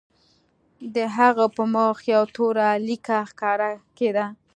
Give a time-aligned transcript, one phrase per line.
[0.95, 4.25] د هغه په مخ یوه توره لیکه ښکاره کېده